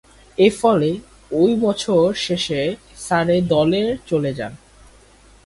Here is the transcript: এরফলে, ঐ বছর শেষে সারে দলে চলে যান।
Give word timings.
এরফলে, 0.37 0.91
ঐ 1.31 1.43
বছর 1.61 2.03
শেষে 2.17 2.61
সারে 2.97 3.37
দলে 3.49 3.83
চলে 4.07 4.31
যান। 4.33 4.53